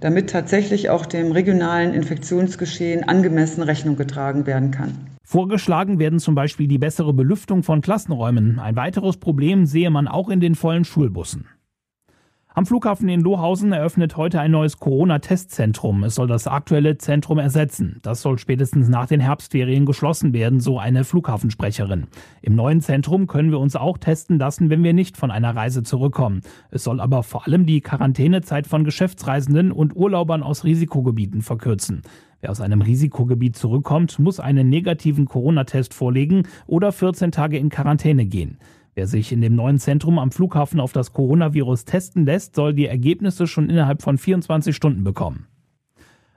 damit 0.00 0.28
tatsächlich 0.28 0.90
auch 0.90 1.06
dem 1.06 1.30
regionalen 1.30 1.94
Infektionsgeschehen 1.94 3.04
angemessen 3.04 3.62
Rechnung 3.62 3.94
getragen 3.94 4.44
werden 4.46 4.72
kann. 4.72 4.90
Vorgeschlagen 5.22 6.00
werden 6.00 6.18
zum 6.18 6.34
Beispiel 6.34 6.66
die 6.66 6.78
bessere 6.78 7.14
Belüftung 7.14 7.62
von 7.62 7.80
Klassenräumen. 7.80 8.58
Ein 8.58 8.74
weiteres 8.74 9.18
Problem 9.18 9.66
sehe 9.66 9.90
man 9.90 10.08
auch 10.08 10.30
in 10.30 10.40
den 10.40 10.56
vollen 10.56 10.84
Schulbussen. 10.84 11.46
Am 12.54 12.66
Flughafen 12.66 13.08
in 13.08 13.22
Lohausen 13.22 13.72
eröffnet 13.72 14.18
heute 14.18 14.38
ein 14.38 14.50
neues 14.50 14.76
Corona-Testzentrum. 14.76 16.04
Es 16.04 16.16
soll 16.16 16.26
das 16.26 16.46
aktuelle 16.46 16.98
Zentrum 16.98 17.38
ersetzen. 17.38 17.98
Das 18.02 18.20
soll 18.20 18.38
spätestens 18.38 18.90
nach 18.90 19.06
den 19.06 19.20
Herbstferien 19.20 19.86
geschlossen 19.86 20.34
werden, 20.34 20.60
so 20.60 20.78
eine 20.78 21.04
Flughafensprecherin. 21.04 22.08
Im 22.42 22.54
neuen 22.54 22.82
Zentrum 22.82 23.26
können 23.26 23.52
wir 23.52 23.58
uns 23.58 23.74
auch 23.74 23.96
testen 23.96 24.38
lassen, 24.38 24.68
wenn 24.68 24.84
wir 24.84 24.92
nicht 24.92 25.16
von 25.16 25.30
einer 25.30 25.56
Reise 25.56 25.82
zurückkommen. 25.82 26.42
Es 26.70 26.84
soll 26.84 27.00
aber 27.00 27.22
vor 27.22 27.46
allem 27.46 27.64
die 27.64 27.80
Quarantänezeit 27.80 28.66
von 28.66 28.84
Geschäftsreisenden 28.84 29.72
und 29.72 29.96
Urlaubern 29.96 30.42
aus 30.42 30.64
Risikogebieten 30.64 31.40
verkürzen. 31.40 32.02
Wer 32.42 32.50
aus 32.50 32.60
einem 32.60 32.82
Risikogebiet 32.82 33.56
zurückkommt, 33.56 34.18
muss 34.18 34.40
einen 34.40 34.68
negativen 34.68 35.24
Corona-Test 35.24 35.94
vorlegen 35.94 36.42
oder 36.66 36.92
14 36.92 37.32
Tage 37.32 37.56
in 37.56 37.70
Quarantäne 37.70 38.26
gehen. 38.26 38.58
Wer 38.94 39.06
sich 39.06 39.32
in 39.32 39.40
dem 39.40 39.54
neuen 39.54 39.78
Zentrum 39.78 40.18
am 40.18 40.30
Flughafen 40.30 40.78
auf 40.78 40.92
das 40.92 41.12
Coronavirus 41.12 41.86
testen 41.86 42.26
lässt, 42.26 42.54
soll 42.54 42.74
die 42.74 42.86
Ergebnisse 42.86 43.46
schon 43.46 43.70
innerhalb 43.70 44.02
von 44.02 44.18
24 44.18 44.76
Stunden 44.76 45.02
bekommen. 45.02 45.46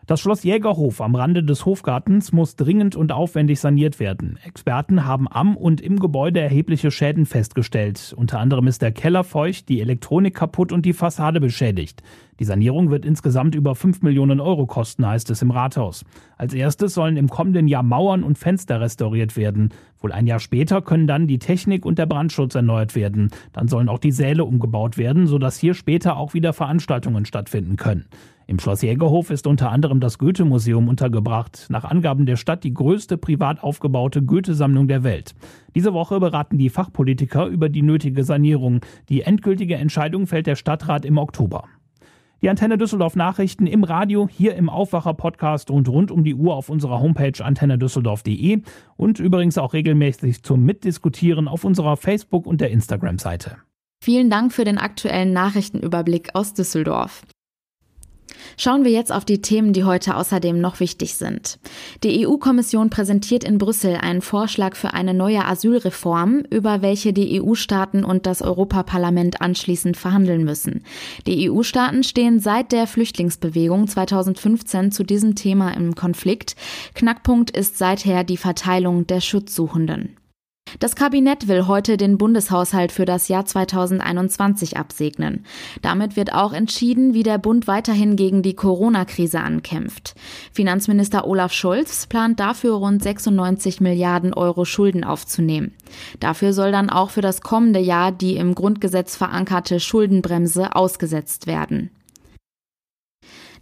Das 0.07 0.19
Schloss 0.19 0.43
Jägerhof 0.43 1.01
am 1.01 1.15
Rande 1.15 1.43
des 1.43 1.65
Hofgartens 1.65 2.31
muss 2.31 2.55
dringend 2.55 2.95
und 2.95 3.11
aufwendig 3.11 3.59
saniert 3.59 3.99
werden. 3.99 4.37
Experten 4.45 5.05
haben 5.05 5.27
am 5.27 5.57
und 5.57 5.81
im 5.81 5.97
Gebäude 5.97 6.41
erhebliche 6.41 6.91
Schäden 6.91 7.25
festgestellt. 7.25 8.13
Unter 8.15 8.39
anderem 8.39 8.67
ist 8.67 8.83
der 8.83 8.91
Keller 8.91 9.23
feucht, 9.23 9.67
die 9.67 9.81
Elektronik 9.81 10.35
kaputt 10.35 10.71
und 10.71 10.85
die 10.85 10.93
Fassade 10.93 11.39
beschädigt. 11.39 12.03
Die 12.39 12.45
Sanierung 12.45 12.91
wird 12.91 13.03
insgesamt 13.03 13.55
über 13.55 13.73
5 13.73 14.03
Millionen 14.03 14.39
Euro 14.39 14.67
kosten, 14.67 15.07
heißt 15.07 15.31
es 15.31 15.41
im 15.41 15.49
Rathaus. 15.49 16.05
Als 16.37 16.53
erstes 16.53 16.93
sollen 16.93 17.17
im 17.17 17.29
kommenden 17.29 17.67
Jahr 17.67 17.81
Mauern 17.81 18.23
und 18.23 18.37
Fenster 18.37 18.81
restauriert 18.81 19.35
werden. 19.37 19.69
Wohl 20.01 20.11
ein 20.11 20.27
Jahr 20.27 20.39
später 20.39 20.83
können 20.83 21.07
dann 21.07 21.25
die 21.25 21.39
Technik 21.39 21.83
und 21.83 21.97
der 21.97 22.05
Brandschutz 22.05 22.53
erneuert 22.53 22.93
werden. 22.93 23.31
Dann 23.53 23.67
sollen 23.67 23.89
auch 23.89 23.99
die 23.99 24.11
Säle 24.11 24.43
umgebaut 24.43 24.99
werden, 24.99 25.25
sodass 25.25 25.57
hier 25.57 25.73
später 25.73 26.17
auch 26.17 26.35
wieder 26.35 26.53
Veranstaltungen 26.53 27.25
stattfinden 27.25 27.75
können. 27.75 28.05
Im 28.47 28.59
Schloss 28.59 28.83
Jägerhof 28.83 29.31
ist 29.31 29.47
unter 29.47 29.71
anderem 29.71 29.99
das 29.99 30.19
Goethe-Museum 30.19 30.87
untergebracht, 30.87 31.65
nach 31.69 31.83
Angaben 31.83 32.27
der 32.27 32.35
Stadt 32.35 32.63
die 32.63 32.73
größte 32.73 33.17
privat 33.17 33.63
aufgebaute 33.63 34.21
Goethe-Sammlung 34.21 34.87
der 34.87 35.03
Welt. 35.03 35.33
Diese 35.73 35.93
Woche 35.93 36.19
beraten 36.19 36.59
die 36.59 36.69
Fachpolitiker 36.69 37.47
über 37.47 37.69
die 37.69 37.81
nötige 37.81 38.23
Sanierung. 38.23 38.81
Die 39.09 39.21
endgültige 39.21 39.75
Entscheidung 39.75 40.27
fällt 40.27 40.45
der 40.45 40.55
Stadtrat 40.55 41.05
im 41.05 41.17
Oktober. 41.17 41.65
Die 42.43 42.49
Antenne 42.49 42.77
Düsseldorf 42.77 43.15
Nachrichten 43.15 43.65
im 43.65 43.83
Radio, 43.83 44.27
hier 44.31 44.55
im 44.55 44.69
Aufwacher 44.69 45.15
Podcast 45.15 45.71
und 45.71 45.89
rund 45.89 46.11
um 46.11 46.23
die 46.23 46.35
Uhr 46.35 46.53
auf 46.53 46.69
unserer 46.69 46.99
Homepage 46.99 47.43
antennedüsseldorf.de 47.43 48.61
und 48.95 49.19
übrigens 49.19 49.57
auch 49.57 49.73
regelmäßig 49.73 50.43
zum 50.43 50.63
Mitdiskutieren 50.63 51.47
auf 51.47 51.63
unserer 51.63 51.97
Facebook- 51.97 52.45
und 52.45 52.61
der 52.61 52.69
Instagram-Seite. 52.69 53.57
Vielen 54.03 54.29
Dank 54.29 54.53
für 54.53 54.65
den 54.65 54.77
aktuellen 54.77 55.33
Nachrichtenüberblick 55.33 56.35
aus 56.35 56.53
Düsseldorf. 56.53 57.23
Schauen 58.57 58.83
wir 58.83 58.91
jetzt 58.91 59.11
auf 59.11 59.25
die 59.25 59.41
Themen, 59.41 59.73
die 59.73 59.83
heute 59.83 60.15
außerdem 60.15 60.59
noch 60.59 60.79
wichtig 60.79 61.15
sind. 61.15 61.59
Die 62.03 62.25
EU-Kommission 62.25 62.89
präsentiert 62.89 63.43
in 63.43 63.57
Brüssel 63.57 63.95
einen 63.95 64.21
Vorschlag 64.21 64.75
für 64.75 64.93
eine 64.93 65.13
neue 65.13 65.45
Asylreform, 65.45 66.43
über 66.49 66.81
welche 66.81 67.13
die 67.13 67.41
EU-Staaten 67.41 68.03
und 68.03 68.25
das 68.25 68.41
Europaparlament 68.41 69.41
anschließend 69.41 69.97
verhandeln 69.97 70.43
müssen. 70.43 70.83
Die 71.27 71.49
EU-Staaten 71.49 72.03
stehen 72.03 72.39
seit 72.39 72.71
der 72.71 72.87
Flüchtlingsbewegung 72.87 73.87
2015 73.87 74.91
zu 74.91 75.03
diesem 75.03 75.35
Thema 75.35 75.71
im 75.71 75.95
Konflikt. 75.95 76.55
Knackpunkt 76.93 77.51
ist 77.51 77.77
seither 77.77 78.23
die 78.23 78.37
Verteilung 78.37 79.07
der 79.07 79.21
Schutzsuchenden. 79.21 80.17
Das 80.79 80.95
Kabinett 80.95 81.47
will 81.47 81.67
heute 81.67 81.95
den 81.95 82.17
Bundeshaushalt 82.17 82.91
für 82.91 83.05
das 83.05 83.27
Jahr 83.27 83.45
2021 83.45 84.77
absegnen. 84.77 85.45
Damit 85.81 86.15
wird 86.15 86.33
auch 86.33 86.53
entschieden, 86.53 87.13
wie 87.13 87.23
der 87.23 87.37
Bund 87.37 87.67
weiterhin 87.67 88.15
gegen 88.15 88.41
die 88.41 88.55
Corona-Krise 88.55 89.39
ankämpft. 89.39 90.15
Finanzminister 90.51 91.27
Olaf 91.27 91.53
Scholz 91.53 92.07
plant 92.07 92.39
dafür 92.39 92.73
rund 92.73 93.01
96 93.01 93.79
Milliarden 93.79 94.33
Euro 94.33 94.65
Schulden 94.65 95.03
aufzunehmen. 95.03 95.73
Dafür 96.19 96.51
soll 96.51 96.71
dann 96.71 96.89
auch 96.89 97.09
für 97.09 97.21
das 97.21 97.41
kommende 97.41 97.79
Jahr 97.79 98.11
die 98.11 98.35
im 98.35 98.53
Grundgesetz 98.53 99.15
verankerte 99.15 99.79
Schuldenbremse 99.79 100.75
ausgesetzt 100.75 101.47
werden. 101.47 101.89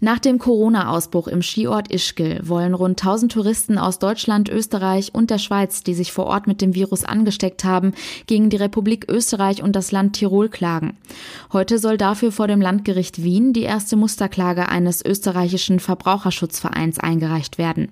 Nach 0.03 0.19
dem 0.19 0.37
Corona-Ausbruch 0.37 1.29
im 1.29 1.41
Skiort 1.41 1.89
Ischgl 1.89 2.41
wollen 2.43 2.73
rund 2.73 3.01
1000 3.01 3.31
Touristen 3.31 3.77
aus 3.77 3.99
Deutschland, 3.99 4.49
Österreich 4.49 5.15
und 5.15 5.29
der 5.29 5.37
Schweiz, 5.37 5.81
die 5.81 5.93
sich 5.93 6.11
vor 6.11 6.25
Ort 6.25 6.45
mit 6.45 6.59
dem 6.59 6.75
Virus 6.75 7.05
angesteckt 7.05 7.63
haben, 7.63 7.93
gegen 8.27 8.49
die 8.49 8.57
Republik 8.57 9.09
Österreich 9.09 9.63
und 9.63 9.77
das 9.77 9.93
Land 9.93 10.17
Tirol 10.17 10.49
klagen. 10.49 10.97
Heute 11.53 11.79
soll 11.79 11.97
dafür 11.97 12.33
vor 12.33 12.49
dem 12.49 12.59
Landgericht 12.59 13.23
Wien 13.23 13.53
die 13.53 13.61
erste 13.61 13.95
Musterklage 13.95 14.67
eines 14.67 15.05
österreichischen 15.05 15.79
Verbraucherschutzvereins 15.79 16.99
eingereicht 16.99 17.57
werden. 17.57 17.87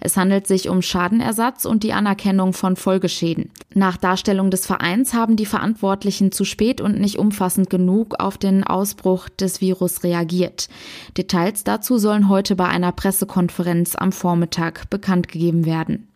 Es 0.00 0.18
handelt 0.18 0.46
sich 0.46 0.68
um 0.68 0.82
Schadenersatz 0.82 1.64
und 1.64 1.82
die 1.82 1.94
Anerkennung 1.94 2.52
von 2.52 2.76
Folgeschäden. 2.76 3.48
Nach 3.72 3.96
Darstellung 3.96 4.50
des 4.50 4.66
Vereins 4.66 5.14
haben 5.14 5.36
die 5.36 5.46
Verantwortlichen 5.46 6.30
zu 6.30 6.44
spät 6.44 6.82
und 6.82 7.00
nicht 7.00 7.18
umfassend 7.18 7.70
genug 7.70 8.20
auf 8.20 8.36
den 8.36 8.64
Ausbruch 8.64 9.30
des 9.30 9.62
Virus 9.62 10.04
reagiert. 10.04 10.68
Details 11.16 11.53
Details 11.54 11.64
dazu 11.64 11.98
sollen 11.98 12.28
heute 12.28 12.56
bei 12.56 12.66
einer 12.66 12.90
Pressekonferenz 12.90 13.94
am 13.94 14.10
Vormittag 14.10 14.90
bekannt 14.90 15.28
gegeben 15.28 15.64
werden. 15.64 16.08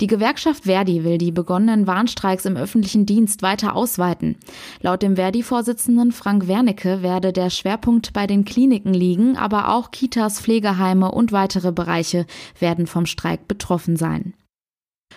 Die 0.00 0.06
Gewerkschaft 0.06 0.64
Verdi 0.64 1.04
will 1.04 1.18
die 1.18 1.32
begonnenen 1.32 1.86
Warnstreiks 1.86 2.44
im 2.44 2.56
öffentlichen 2.56 3.06
Dienst 3.06 3.42
weiter 3.42 3.74
ausweiten. 3.74 4.36
Laut 4.80 5.02
dem 5.02 5.16
Verdi-Vorsitzenden 5.16 6.12
Frank 6.12 6.48
Wernicke 6.48 7.02
werde 7.02 7.32
der 7.32 7.50
Schwerpunkt 7.50 8.12
bei 8.12 8.26
den 8.26 8.44
Kliniken 8.44 8.94
liegen, 8.94 9.36
aber 9.36 9.74
auch 9.74 9.90
Kitas, 9.90 10.40
Pflegeheime 10.40 11.10
und 11.10 11.32
weitere 11.32 11.72
Bereiche 11.72 12.26
werden 12.58 12.86
vom 12.86 13.06
Streik 13.06 13.48
betroffen 13.48 13.96
sein. 13.96 14.34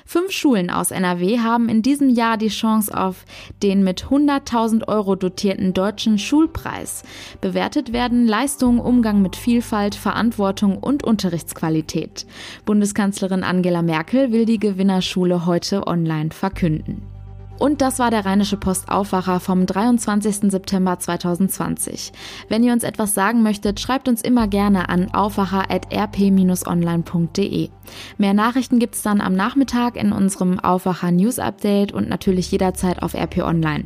Fünf 0.05 0.31
Schulen 0.31 0.69
aus 0.69 0.91
NRW 0.91 1.39
haben 1.39 1.69
in 1.69 1.81
diesem 1.81 2.09
Jahr 2.09 2.37
die 2.37 2.49
Chance 2.49 2.95
auf 2.95 3.25
den 3.61 3.83
mit 3.83 4.05
100.000 4.05 4.87
Euro 4.87 5.15
dotierten 5.15 5.73
deutschen 5.73 6.19
Schulpreis. 6.19 7.03
Bewertet 7.41 7.93
werden 7.93 8.27
Leistungen, 8.27 8.79
Umgang 8.79 9.21
mit 9.21 9.35
Vielfalt, 9.35 9.95
Verantwortung 9.95 10.77
und 10.77 11.03
Unterrichtsqualität. 11.03 12.25
Bundeskanzlerin 12.65 13.43
Angela 13.43 13.81
Merkel 13.81 14.31
will 14.31 14.45
die 14.45 14.59
Gewinnerschule 14.59 15.45
heute 15.45 15.87
online 15.87 16.31
verkünden. 16.31 17.12
Und 17.59 17.81
das 17.81 17.99
war 17.99 18.09
der 18.11 18.25
Rheinische 18.25 18.57
Post 18.57 18.89
Aufwacher 18.89 19.39
vom 19.39 19.65
23. 19.65 20.51
September 20.51 20.99
2020. 20.99 22.11
Wenn 22.49 22.61
ihr 22.63 22.73
uns 22.73 22.83
etwas 22.83 23.13
sagen 23.13 23.41
möchtet, 23.43 23.79
schreibt 23.79 24.09
uns 24.09 24.21
immer 24.21 24.47
gerne 24.47 24.89
an 24.89 25.13
aufwacher.rp-online.de. 25.13 27.69
Mehr 28.17 28.33
Nachrichten 28.33 28.79
gibt's 28.79 29.01
dann 29.01 29.21
am 29.21 29.33
Nachmittag 29.33 29.95
in 29.95 30.11
unserem 30.11 30.59
Aufwacher 30.59 31.11
News 31.11 31.39
Update 31.39 31.93
und 31.93 32.09
natürlich 32.09 32.51
jederzeit 32.51 33.01
auf 33.01 33.13
RP 33.13 33.37
Online. 33.39 33.85